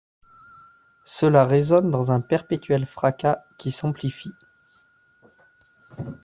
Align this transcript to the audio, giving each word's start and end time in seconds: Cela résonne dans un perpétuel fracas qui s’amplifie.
Cela 1.05 1.45
résonne 1.45 1.91
dans 1.91 2.11
un 2.11 2.21
perpétuel 2.21 2.87
fracas 2.87 3.43
qui 3.59 3.69
s’amplifie. 3.69 4.31